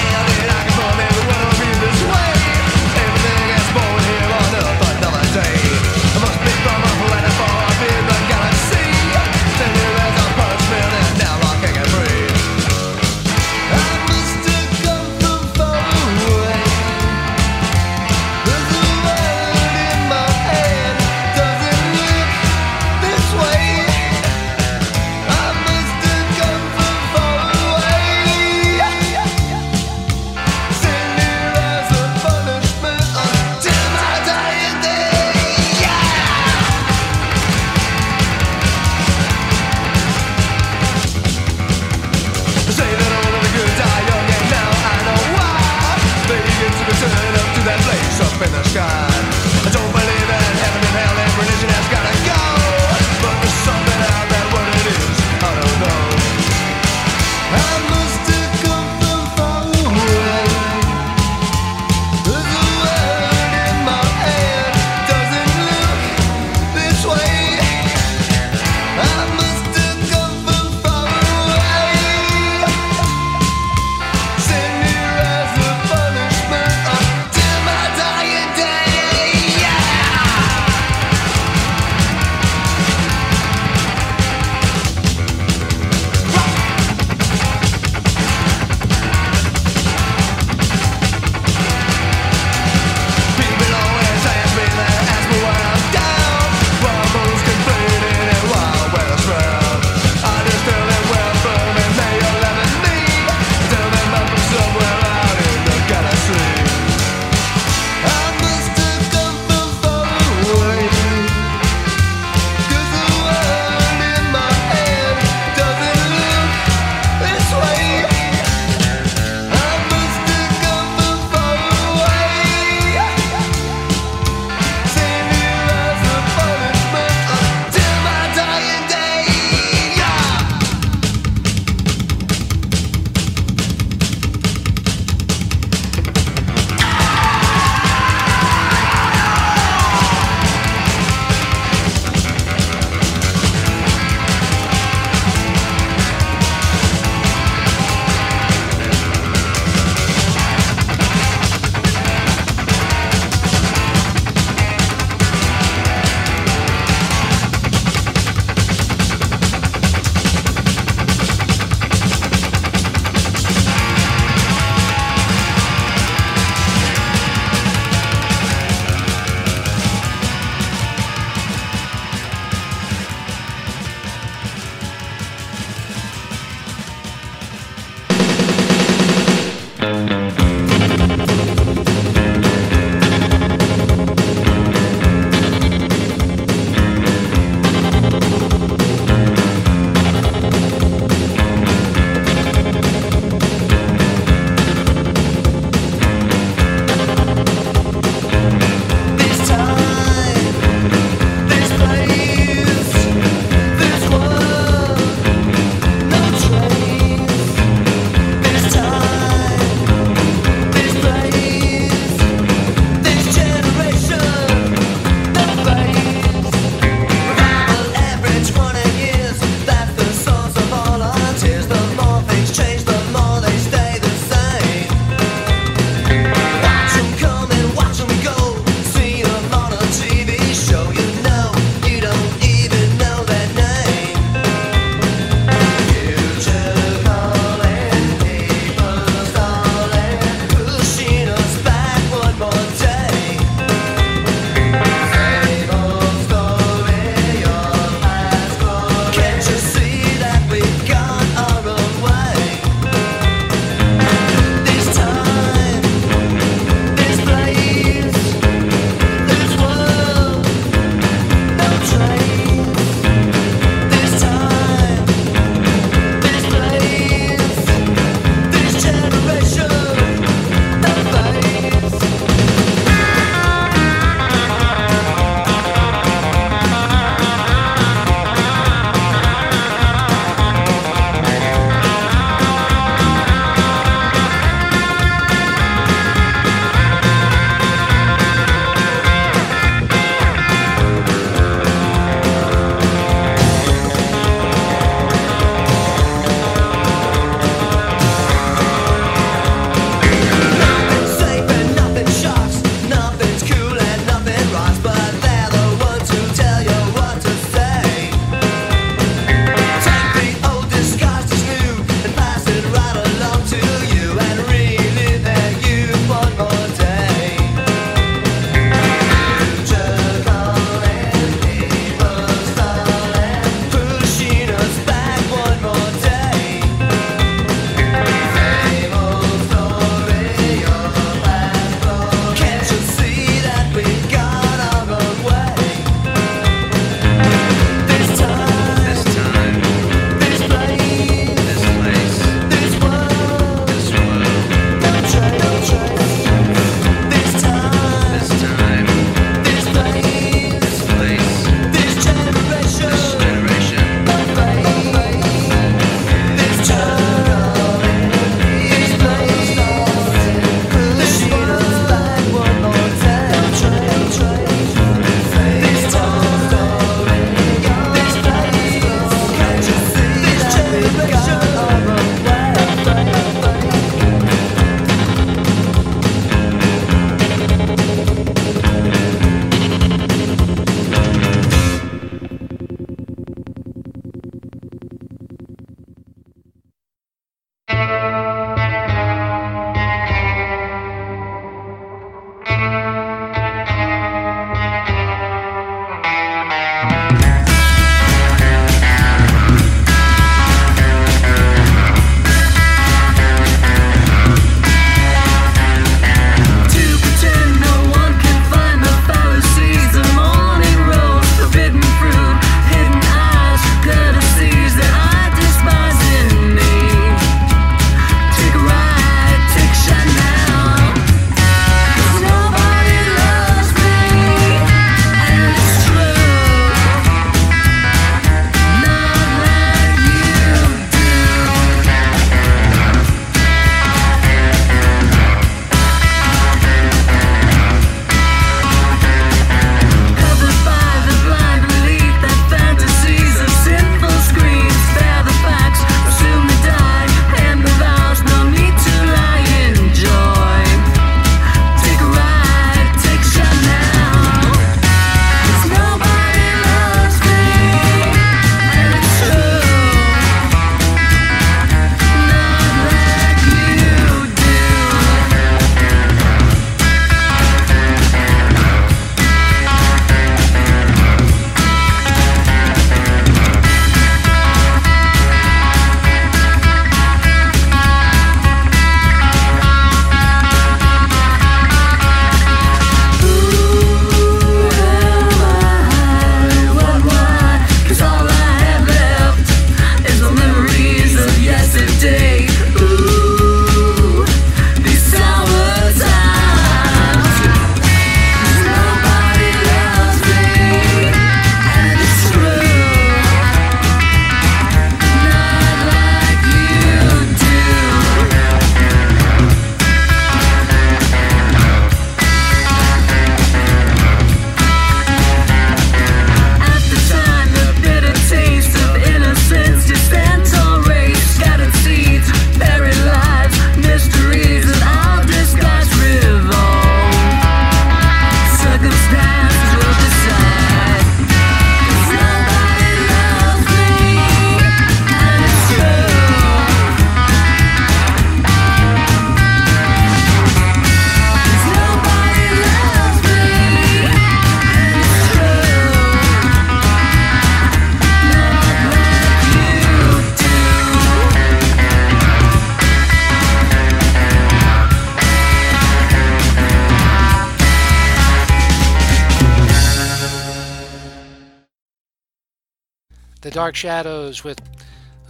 Dark 563.64 563.76
Shadows 563.76 564.44
with 564.44 564.60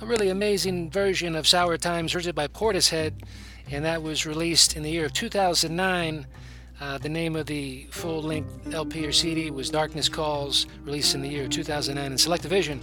a 0.03 0.07
really 0.07 0.29
amazing 0.29 0.91
version 0.91 1.37
of 1.37 1.47
Sour 1.47 1.79
Times 1.79 2.17
written 2.17 2.35
by 2.35 2.49
Portishead, 2.49 3.13
and 3.71 3.85
that 3.85 4.03
was 4.03 4.27
released 4.27 4.75
in 4.75 4.83
the 4.83 4.91
year 4.91 5.05
of 5.05 5.13
2009. 5.13 6.27
Uh, 6.81 6.99
the 6.99 7.09
name 7.09 7.37
of 7.37 7.47
the 7.47 7.87
full 7.93 8.21
length 8.21 8.75
LP 8.75 9.07
or 9.07 9.13
CD 9.13 9.53
was 9.53 9.71
Darkness 9.71 10.09
Calls, 10.09 10.67
released 10.83 11.15
in 11.15 11.23
the 11.23 11.29
year 11.29 11.47
2009 11.47 12.11
in 12.11 12.19
Selectavision. 12.19 12.83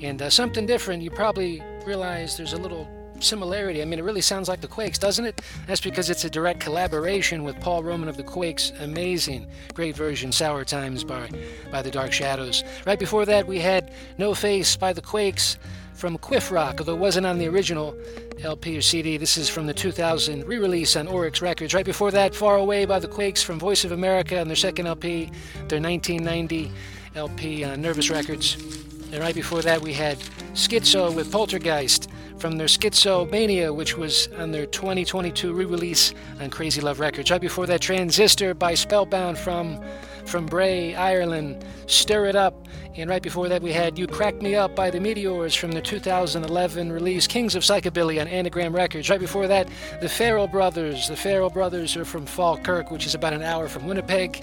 And 0.00 0.22
uh, 0.22 0.30
something 0.30 0.66
different, 0.66 1.02
you 1.02 1.10
probably 1.10 1.60
realize 1.84 2.36
there's 2.36 2.52
a 2.52 2.56
little 2.56 2.88
similarity. 3.22 3.82
I 3.82 3.84
mean, 3.84 3.98
it 3.98 4.04
really 4.04 4.20
sounds 4.20 4.48
like 4.48 4.60
the 4.60 4.68
Quakes, 4.68 4.98
doesn't 4.98 5.24
it? 5.24 5.40
That's 5.66 5.80
because 5.80 6.10
it's 6.10 6.24
a 6.24 6.30
direct 6.30 6.60
collaboration 6.60 7.44
with 7.44 7.60
Paul 7.60 7.82
Roman 7.82 8.08
of 8.08 8.16
the 8.16 8.22
Quakes. 8.22 8.72
Amazing, 8.80 9.46
great 9.74 9.96
version, 9.96 10.32
Sour 10.32 10.64
Times 10.64 11.04
by, 11.04 11.28
by 11.70 11.82
the 11.82 11.90
Dark 11.90 12.12
Shadows. 12.12 12.64
Right 12.86 12.98
before 12.98 13.24
that, 13.26 13.46
we 13.46 13.58
had 13.58 13.92
No 14.18 14.34
Face 14.34 14.76
by 14.76 14.92
the 14.92 15.02
Quakes 15.02 15.58
from 15.94 16.18
Quiff 16.18 16.50
Rock, 16.50 16.76
although 16.80 16.94
it 16.94 16.98
wasn't 17.00 17.26
on 17.26 17.38
the 17.38 17.46
original 17.46 17.94
LP 18.42 18.76
or 18.76 18.82
CD. 18.82 19.16
This 19.16 19.36
is 19.36 19.48
from 19.48 19.66
the 19.66 19.74
2000 19.74 20.44
re 20.46 20.58
release 20.58 20.96
on 20.96 21.06
Oryx 21.06 21.40
Records. 21.40 21.74
Right 21.74 21.84
before 21.84 22.10
that, 22.10 22.34
Far 22.34 22.56
Away 22.56 22.84
by 22.84 22.98
the 22.98 23.08
Quakes 23.08 23.42
from 23.42 23.58
Voice 23.58 23.84
of 23.84 23.92
America 23.92 24.40
on 24.40 24.48
their 24.48 24.56
second 24.56 24.86
LP, 24.86 25.26
their 25.68 25.80
1990 25.80 26.72
LP 27.14 27.64
on 27.64 27.70
uh, 27.70 27.76
Nervous 27.76 28.10
Records. 28.10 28.81
And 29.12 29.20
right 29.20 29.34
before 29.34 29.60
that, 29.60 29.82
we 29.82 29.92
had 29.92 30.18
Schizo 30.54 31.14
with 31.14 31.30
Poltergeist 31.30 32.08
from 32.38 32.56
their 32.56 32.66
Schizomania, 32.66 33.74
which 33.74 33.98
was 33.98 34.28
on 34.38 34.52
their 34.52 34.64
2022 34.64 35.52
re 35.52 35.66
release 35.66 36.14
on 36.40 36.48
Crazy 36.48 36.80
Love 36.80 36.98
Records. 36.98 37.30
Right 37.30 37.40
before 37.40 37.66
that, 37.66 37.82
Transistor 37.82 38.54
by 38.54 38.72
Spellbound 38.72 39.36
from, 39.36 39.84
from 40.24 40.46
Bray, 40.46 40.94
Ireland, 40.94 41.62
Stir 41.86 42.24
It 42.24 42.36
Up. 42.36 42.66
And 42.96 43.10
right 43.10 43.22
before 43.22 43.50
that, 43.50 43.60
we 43.60 43.70
had 43.70 43.98
You 43.98 44.06
Crack 44.06 44.40
Me 44.40 44.54
Up 44.54 44.74
by 44.74 44.88
the 44.88 44.98
Meteors 44.98 45.54
from 45.54 45.72
the 45.72 45.82
2011 45.82 46.90
release 46.90 47.26
Kings 47.26 47.54
of 47.54 47.64
Psychobilly 47.64 48.18
on 48.18 48.28
Anagram 48.28 48.74
Records. 48.74 49.10
Right 49.10 49.20
before 49.20 49.46
that, 49.46 49.68
the 50.00 50.08
Farrell 50.08 50.48
Brothers. 50.48 51.08
The 51.08 51.16
Farrell 51.16 51.50
Brothers 51.50 51.98
are 51.98 52.06
from 52.06 52.24
Falkirk, 52.24 52.90
which 52.90 53.04
is 53.04 53.14
about 53.14 53.34
an 53.34 53.42
hour 53.42 53.68
from 53.68 53.86
Winnipeg 53.86 54.42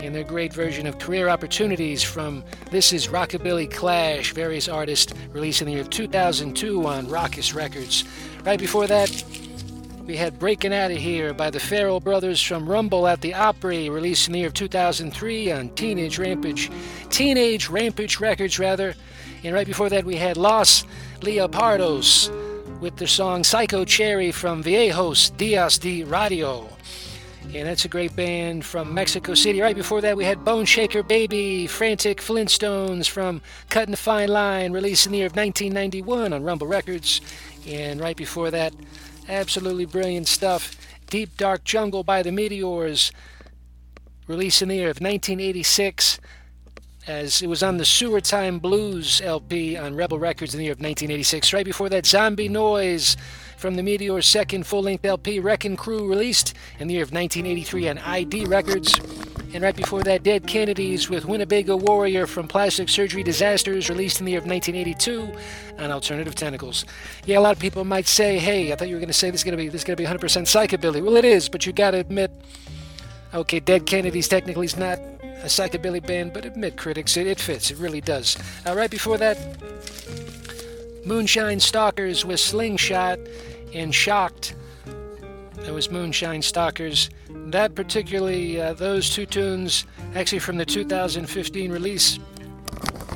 and 0.00 0.14
their 0.14 0.24
great 0.24 0.52
version 0.52 0.86
of 0.86 0.98
Career 0.98 1.28
Opportunities 1.28 2.02
from 2.02 2.44
This 2.70 2.92
is 2.92 3.08
Rockabilly 3.08 3.70
Clash, 3.70 4.32
various 4.32 4.68
artists 4.68 5.12
released 5.32 5.62
in 5.62 5.66
the 5.66 5.72
year 5.72 5.82
of 5.82 5.90
2002 5.90 6.86
on 6.86 7.08
Raucous 7.08 7.54
Records. 7.54 8.04
Right 8.44 8.58
before 8.58 8.86
that, 8.86 9.24
we 10.06 10.16
had 10.16 10.38
Breaking 10.38 10.72
Out 10.72 10.90
of 10.90 10.98
Here 10.98 11.34
by 11.34 11.50
the 11.50 11.58
Farrell 11.58 12.00
Brothers 12.00 12.40
from 12.40 12.68
Rumble 12.68 13.08
at 13.08 13.20
the 13.20 13.34
Opry, 13.34 13.90
released 13.90 14.28
in 14.28 14.32
the 14.32 14.38
year 14.40 14.48
of 14.48 14.54
2003 14.54 15.50
on 15.50 15.68
Teenage 15.70 16.18
Rampage, 16.18 16.70
Teenage 17.10 17.68
Rampage 17.68 18.20
Records, 18.20 18.58
rather. 18.58 18.94
And 19.42 19.54
right 19.54 19.66
before 19.66 19.88
that, 19.88 20.04
we 20.04 20.16
had 20.16 20.36
Los 20.36 20.84
Leopardos 21.20 22.30
with 22.80 22.96
the 22.96 23.06
song 23.06 23.42
Psycho 23.42 23.84
Cherry 23.84 24.30
from 24.30 24.62
Viejos 24.62 25.36
Dias 25.36 25.78
de 25.78 26.04
Radio. 26.04 26.68
And 27.54 27.66
that's 27.66 27.84
a 27.84 27.88
great 27.88 28.14
band 28.14 28.64
from 28.64 28.92
Mexico 28.92 29.34
City. 29.34 29.60
Right 29.60 29.76
before 29.76 30.00
that, 30.00 30.16
we 30.16 30.24
had 30.24 30.44
Bone 30.44 30.64
Shaker 30.66 31.02
Baby, 31.02 31.66
Frantic 31.66 32.20
Flintstones 32.20 33.08
from 33.08 33.40
Cutting 33.70 33.92
the 33.92 33.96
Fine 33.96 34.28
Line, 34.28 34.72
released 34.72 35.06
in 35.06 35.12
the 35.12 35.18
year 35.18 35.26
of 35.26 35.36
1991 35.36 36.32
on 36.32 36.42
Rumble 36.42 36.66
Records. 36.66 37.20
And 37.66 38.00
right 38.00 38.16
before 38.16 38.50
that, 38.50 38.74
absolutely 39.28 39.86
brilliant 39.86 40.28
stuff. 40.28 40.76
Deep 41.08 41.36
Dark 41.36 41.64
Jungle 41.64 42.02
by 42.02 42.22
the 42.22 42.32
Meteors, 42.32 43.12
released 44.26 44.60
in 44.60 44.68
the 44.68 44.76
year 44.76 44.90
of 44.90 45.00
1986 45.00 46.18
as 47.06 47.40
it 47.40 47.46
was 47.46 47.62
on 47.62 47.76
the 47.76 47.84
Sewer 47.84 48.20
Time 48.20 48.58
Blues 48.58 49.20
LP 49.20 49.76
on 49.76 49.94
Rebel 49.94 50.18
Records 50.18 50.52
in 50.54 50.58
the 50.58 50.64
year 50.64 50.72
of 50.72 50.78
1986. 50.78 51.52
Right 51.52 51.64
before 51.64 51.88
that, 51.88 52.04
Zombie 52.04 52.48
Noise 52.48 53.16
from 53.66 53.74
the 53.74 53.82
Meteor's 53.82 54.28
second 54.28 54.64
full 54.64 54.84
length 54.84 55.04
LP, 55.04 55.40
Wrecking 55.40 55.74
Crew, 55.74 56.08
released 56.08 56.54
in 56.78 56.86
the 56.86 56.94
year 56.94 57.02
of 57.02 57.10
1983 57.10 57.88
on 57.88 57.98
ID 57.98 58.44
Records. 58.44 59.00
And 59.52 59.60
right 59.60 59.74
before 59.74 60.04
that, 60.04 60.22
Dead 60.22 60.46
Kennedys 60.46 61.10
with 61.10 61.24
Winnebago 61.24 61.74
Warrior 61.74 62.28
from 62.28 62.46
Plastic 62.46 62.88
Surgery 62.88 63.24
Disasters, 63.24 63.88
released 63.88 64.20
in 64.20 64.24
the 64.24 64.30
year 64.30 64.38
of 64.38 64.46
1982 64.46 65.36
on 65.80 65.90
Alternative 65.90 66.32
Tentacles. 66.32 66.84
Yeah, 67.24 67.38
a 67.38 67.40
lot 67.40 67.56
of 67.56 67.58
people 67.58 67.82
might 67.82 68.06
say, 68.06 68.38
"Hey, 68.38 68.70
I 68.70 68.76
thought 68.76 68.86
you 68.86 68.94
were 68.94 69.00
going 69.00 69.08
to 69.08 69.12
say 69.12 69.32
this 69.32 69.40
is 69.40 69.44
going 69.44 69.58
to 69.58 69.64
be 69.64 69.68
this 69.68 69.80
is 69.80 69.84
going 69.84 69.96
to 69.96 70.00
be 70.00 70.06
100% 70.06 70.46
psychobilly." 70.46 71.02
Well, 71.02 71.16
it 71.16 71.24
is, 71.24 71.48
but 71.48 71.66
you 71.66 71.72
got 71.72 71.90
to 71.90 71.98
admit, 71.98 72.30
okay, 73.34 73.58
Dead 73.58 73.84
Kennedys 73.84 74.28
technically 74.28 74.66
is 74.66 74.76
not 74.76 75.00
a 75.00 75.46
psychobilly 75.46 76.06
band, 76.06 76.34
but 76.34 76.44
admit 76.44 76.76
critics, 76.76 77.16
it, 77.16 77.26
it 77.26 77.40
fits. 77.40 77.72
It 77.72 77.78
really 77.78 78.00
does. 78.00 78.36
Uh, 78.64 78.76
right 78.76 78.92
before 78.92 79.18
that, 79.18 79.36
Moonshine 81.06 81.60
Stalkers 81.60 82.24
with 82.24 82.40
Slingshot 82.40 83.20
and 83.76 83.94
Shocked. 83.94 84.54
That 85.56 85.72
was 85.72 85.90
Moonshine 85.90 86.42
Stalkers. 86.42 87.10
That 87.28 87.74
particularly, 87.74 88.60
uh, 88.60 88.72
those 88.74 89.10
two 89.10 89.26
tunes, 89.26 89.84
actually 90.14 90.38
from 90.38 90.56
the 90.56 90.64
2015 90.64 91.70
release 91.70 92.18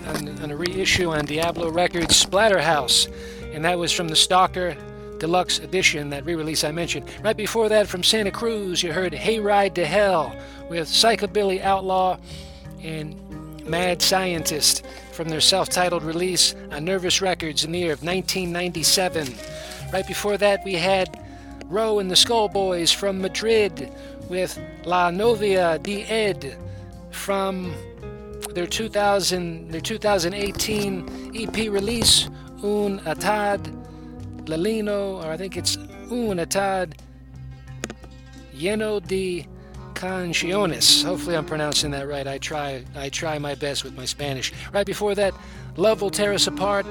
on, 0.07 0.29
on 0.43 0.51
a 0.51 0.57
reissue 0.57 1.11
on 1.11 1.25
Diablo 1.25 1.71
Records, 1.71 2.23
Splatterhouse. 2.25 3.11
And 3.55 3.65
that 3.65 3.79
was 3.79 3.93
from 3.93 4.09
the 4.09 4.17
Stalker 4.17 4.77
Deluxe 5.19 5.59
Edition, 5.59 6.11
that 6.11 6.25
re 6.25 6.35
release 6.35 6.65
I 6.65 6.73
mentioned. 6.73 7.09
Right 7.23 7.37
before 7.37 7.69
that, 7.69 7.89
from 7.89 8.03
Santa 8.03 8.31
Cruz, 8.31 8.83
you 8.83 8.93
heard 8.93 9.13
Hayride 9.13 9.75
to 9.75 9.87
Hell 9.87 10.35
with 10.69 10.89
Psychobilly 10.89 11.63
Outlaw 11.63 12.19
and 12.83 13.17
Mad 13.67 14.03
Scientist 14.03 14.85
from 15.13 15.29
their 15.29 15.41
self 15.41 15.69
titled 15.69 16.03
release 16.03 16.55
on 16.73 16.85
Nervous 16.85 17.21
Records 17.21 17.65
in 17.65 17.73
the 17.73 17.79
year 17.79 17.93
of 17.93 18.03
1997. 18.03 19.35
Right 19.93 20.07
before 20.07 20.37
that, 20.37 20.65
we 20.65 20.75
had 20.75 21.21
Roe 21.67 21.99
and 21.99 22.09
the 22.09 22.15
Skullboys 22.15 22.95
from 22.95 23.21
Madrid 23.21 23.93
with 24.29 24.59
La 24.85 25.11
Novia 25.11 25.79
de 25.79 26.05
Ed 26.05 26.57
from 27.11 27.75
their 28.55 28.67
2000 28.67 29.71
their 29.71 29.81
2018 29.81 31.33
EP 31.35 31.71
release 31.71 32.29
Un 32.63 33.01
Atad 33.01 33.77
Lalino, 34.45 35.25
or 35.25 35.31
I 35.31 35.37
think 35.37 35.57
it's 35.57 35.77
Un 35.77 36.39
Atad 36.39 36.95
Lleno 38.55 39.05
de 39.05 39.47
Canciones. 39.95 41.03
Hopefully, 41.03 41.37
I'm 41.37 41.47
pronouncing 41.47 41.91
that 41.91 42.09
right. 42.09 42.27
I 42.27 42.39
try. 42.39 42.85
I 42.95 43.09
try 43.09 43.39
my 43.39 43.55
best 43.55 43.83
with 43.83 43.97
my 43.97 44.05
Spanish. 44.05 44.53
Right 44.73 44.87
before 44.87 45.15
that, 45.17 45.35
Love 45.77 46.01
Will 46.01 46.11
Tear 46.11 46.33
Us 46.33 46.47
Apart. 46.47 46.87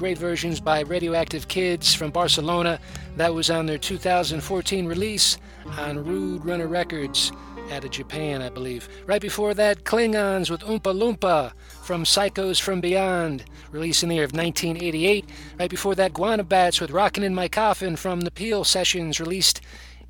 Great 0.00 0.16
versions 0.16 0.60
by 0.60 0.80
Radioactive 0.80 1.46
Kids 1.46 1.92
from 1.92 2.10
Barcelona. 2.10 2.80
That 3.18 3.34
was 3.34 3.50
on 3.50 3.66
their 3.66 3.76
2014 3.76 4.86
release 4.86 5.36
on 5.76 6.02
Rude 6.02 6.42
Runner 6.42 6.68
Records 6.68 7.32
out 7.70 7.84
of 7.84 7.90
Japan, 7.90 8.40
I 8.40 8.48
believe. 8.48 8.88
Right 9.04 9.20
before 9.20 9.52
that, 9.52 9.84
Klingonz 9.84 10.48
with 10.48 10.62
Oompa 10.62 10.98
Loompa 10.98 11.52
from 11.82 12.04
Psychos 12.04 12.58
from 12.58 12.80
Beyond, 12.80 13.44
released 13.70 14.02
in 14.02 14.08
the 14.08 14.14
year 14.14 14.24
of 14.24 14.32
1988. 14.32 15.28
Right 15.58 15.68
before 15.68 15.94
that, 15.96 16.14
Guana 16.14 16.44
Batz 16.44 16.80
with 16.80 16.92
Rockin' 16.92 17.22
in 17.22 17.34
My 17.34 17.48
Coffin 17.48 17.94
from 17.94 18.22
the 18.22 18.30
Peel 18.30 18.64
Sessions, 18.64 19.20
released 19.20 19.60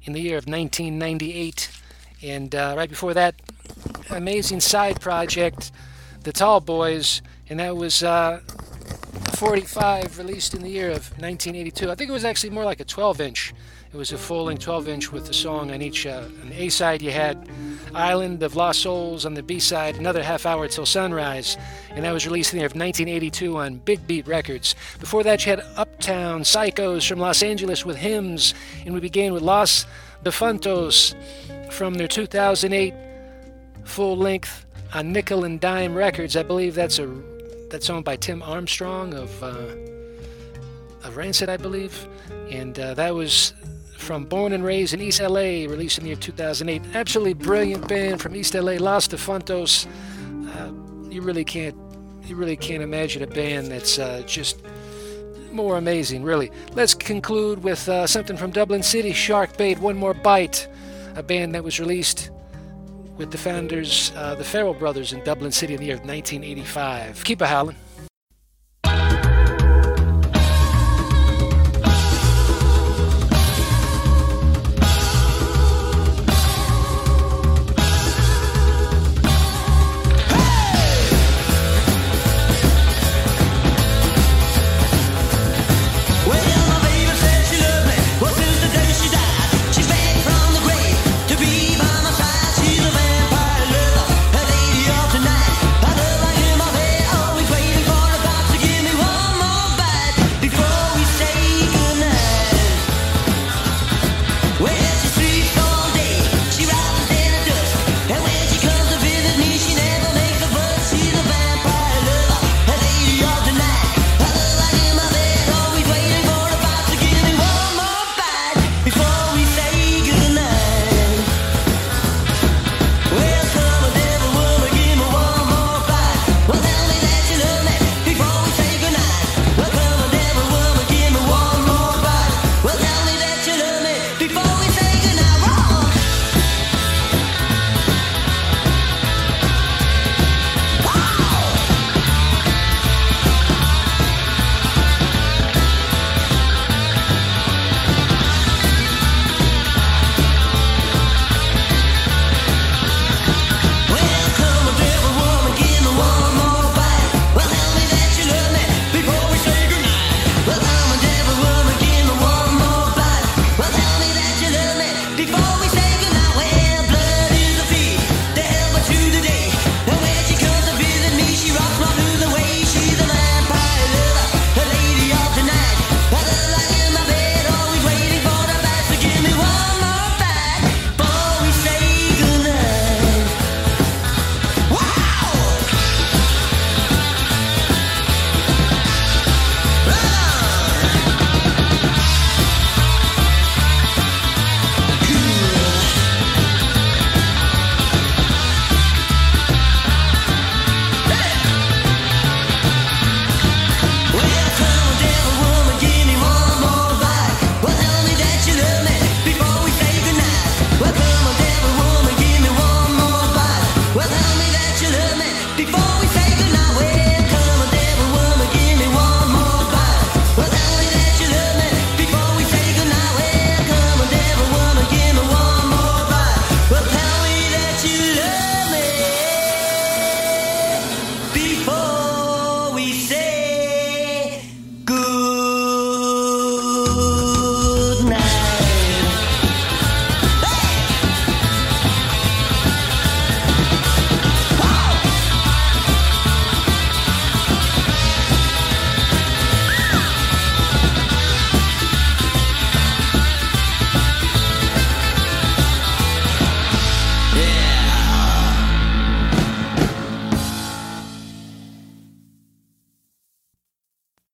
in 0.04 0.12
the 0.12 0.20
year 0.20 0.38
of 0.38 0.46
1998. 0.46 1.68
And 2.22 2.54
uh, 2.54 2.74
right 2.76 2.88
before 2.88 3.14
that, 3.14 3.34
amazing 4.08 4.60
side 4.60 5.00
project, 5.00 5.72
The 6.22 6.32
Tall 6.32 6.60
Boys, 6.60 7.22
and 7.48 7.58
that 7.58 7.76
was 7.76 8.04
uh, 8.04 8.38
45, 9.40 10.18
released 10.18 10.52
in 10.52 10.60
the 10.60 10.68
year 10.68 10.90
of 10.90 11.08
1982. 11.12 11.90
I 11.90 11.94
think 11.94 12.10
it 12.10 12.12
was 12.12 12.26
actually 12.26 12.50
more 12.50 12.66
like 12.66 12.78
a 12.80 12.84
12 12.84 13.22
inch. 13.22 13.54
It 13.90 13.96
was 13.96 14.12
a 14.12 14.18
full 14.18 14.44
length 14.44 14.64
12 14.64 14.88
inch 14.88 15.12
with 15.12 15.26
the 15.26 15.32
song 15.32 15.70
on 15.70 15.80
each. 15.80 16.06
Uh, 16.06 16.24
the 16.44 16.64
A 16.64 16.68
side, 16.68 17.00
you 17.00 17.10
had 17.10 17.48
Island 17.94 18.42
of 18.42 18.54
Lost 18.54 18.82
Souls. 18.82 19.24
On 19.24 19.32
the 19.32 19.42
B 19.42 19.58
side, 19.58 19.96
another 19.96 20.22
half 20.22 20.44
hour 20.44 20.68
till 20.68 20.84
sunrise. 20.84 21.56
And 21.88 22.04
that 22.04 22.12
was 22.12 22.26
released 22.26 22.52
in 22.52 22.58
the 22.58 22.60
year 22.60 22.66
of 22.66 22.72
1982 22.72 23.56
on 23.56 23.76
Big 23.78 24.06
Beat 24.06 24.26
Records. 24.26 24.74
Before 24.98 25.22
that, 25.22 25.46
you 25.46 25.50
had 25.52 25.64
Uptown 25.74 26.42
Psychos 26.42 27.08
from 27.08 27.18
Los 27.18 27.42
Angeles 27.42 27.86
with 27.86 27.96
hymns. 27.96 28.52
And 28.84 28.92
we 28.92 29.00
began 29.00 29.32
with 29.32 29.40
Los 29.40 29.86
Difuntos 30.22 31.14
from 31.72 31.94
their 31.94 32.08
2008 32.08 32.92
full 33.84 34.18
length 34.18 34.66
on 34.92 35.12
Nickel 35.12 35.44
and 35.44 35.58
Dime 35.58 35.94
Records. 35.94 36.36
I 36.36 36.42
believe 36.42 36.74
that's 36.74 36.98
a 36.98 37.06
that's 37.70 37.88
owned 37.88 38.04
by 38.04 38.16
Tim 38.16 38.42
Armstrong 38.42 39.14
of 39.14 39.42
uh, 39.42 39.74
of 41.02 41.16
Rancid, 41.16 41.48
I 41.48 41.56
believe, 41.56 42.06
and 42.50 42.78
uh, 42.78 42.94
that 42.94 43.14
was 43.14 43.54
from 43.96 44.24
Born 44.24 44.52
and 44.52 44.64
Raised 44.64 44.94
in 44.94 45.00
East 45.00 45.20
LA, 45.20 45.66
released 45.68 45.98
in 45.98 46.04
the 46.04 46.08
year 46.10 46.16
2008. 46.16 46.82
Absolutely 46.94 47.34
brilliant 47.34 47.86
band 47.88 48.20
from 48.20 48.34
East 48.34 48.54
LA, 48.54 48.72
Los 48.72 49.08
Difuntos. 49.08 49.86
Uh, 50.56 51.10
you 51.10 51.22
really 51.22 51.44
can't 51.44 51.76
you 52.26 52.36
really 52.36 52.56
can't 52.56 52.82
imagine 52.82 53.22
a 53.22 53.26
band 53.26 53.68
that's 53.68 53.98
uh, 53.98 54.22
just 54.26 54.60
more 55.52 55.78
amazing, 55.78 56.22
really. 56.22 56.50
Let's 56.74 56.94
conclude 56.94 57.62
with 57.62 57.88
uh, 57.88 58.06
something 58.06 58.36
from 58.36 58.52
Dublin 58.52 58.82
City, 58.82 59.12
Shark 59.12 59.56
Bait, 59.56 59.78
One 59.78 59.96
More 59.96 60.14
Bite, 60.14 60.68
a 61.16 61.22
band 61.22 61.54
that 61.54 61.64
was 61.64 61.80
released 61.80 62.30
with 63.20 63.30
the 63.30 63.38
founders, 63.38 64.12
uh, 64.16 64.34
the 64.34 64.42
Farrell 64.42 64.72
brothers 64.72 65.12
in 65.12 65.22
Dublin 65.22 65.52
City 65.52 65.74
in 65.74 65.80
the 65.80 65.86
year 65.86 65.96
of 65.96 66.00
1985. 66.00 67.22
Keep 67.22 67.42
a 67.42 67.46
howling. 67.46 67.76